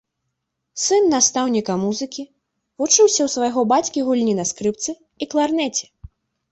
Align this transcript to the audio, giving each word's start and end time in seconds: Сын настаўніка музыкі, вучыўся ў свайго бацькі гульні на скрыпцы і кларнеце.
Сын 0.83 1.03
настаўніка 1.15 1.75
музыкі, 1.83 2.23
вучыўся 2.83 3.21
ў 3.29 3.33
свайго 3.35 3.61
бацькі 3.75 3.99
гульні 4.09 4.33
на 4.43 4.51
скрыпцы 4.55 4.91
і 5.01 5.23
кларнеце. 5.35 5.85